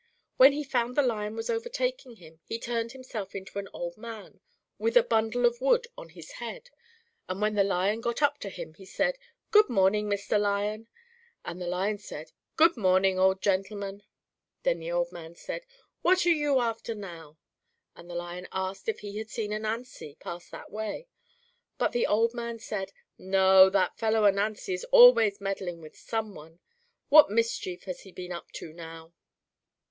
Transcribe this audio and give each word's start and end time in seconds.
When 0.37 0.53
he 0.53 0.63
found 0.63 0.95
the 0.95 1.03
Lion 1.03 1.35
was 1.35 1.47
overtaking 1.47 2.15
him, 2.15 2.39
he 2.43 2.57
turned 2.57 2.91
himself 2.91 3.35
into 3.35 3.59
an 3.59 3.67
old 3.71 3.97
man 3.97 4.39
with 4.79 4.97
a 4.97 5.03
bundle 5.03 5.45
of 5.45 5.61
wood 5.61 5.85
on 5.95 6.09
his 6.09 6.31
head 6.31 6.71
and 7.29 7.39
when 7.39 7.53
the 7.53 7.63
Lion 7.63 8.01
got 8.01 8.19
up 8.23 8.39
to 8.39 8.49
him, 8.49 8.73
he 8.73 8.83
said, 8.83 9.19
"Good 9.51 9.69
morning, 9.69 10.09
Mr. 10.09 10.39
Lion," 10.39 10.87
and 11.45 11.61
the 11.61 11.67
Lion 11.67 11.99
said, 11.99 12.31
"Good 12.55 12.75
morning, 12.77 13.19
old 13.19 13.43
gentleman." 13.43 14.01
Then 14.63 14.79
the 14.79 14.91
old 14.91 15.11
man 15.11 15.35
said, 15.35 15.67
"What 16.01 16.25
are 16.25 16.29
you 16.33 16.59
after 16.59 16.95
now?" 16.95 17.37
and 17.95 18.09
the 18.09 18.15
Lion 18.15 18.47
asked 18.51 18.89
if 18.89 19.01
he 19.01 19.19
had 19.19 19.29
seen 19.29 19.53
Ananzi 19.53 20.15
pass 20.19 20.49
that 20.49 20.71
way, 20.71 21.09
but 21.77 21.91
the 21.91 22.07
old 22.07 22.33
man 22.33 22.57
said, 22.57 22.91
"No, 23.19 23.69
that 23.69 23.99
fellow 23.99 24.25
Ananzi 24.25 24.73
is 24.73 24.83
always 24.85 25.39
meddling 25.39 25.79
with 25.79 25.95
some 25.95 26.33
one; 26.33 26.59
what 27.09 27.29
mischief 27.29 27.83
has 27.83 28.01
he 28.01 28.11
been 28.11 28.31
up 28.31 28.51
to 28.53 28.73
now?" 28.73 29.13